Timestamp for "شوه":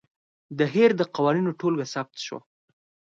2.25-2.39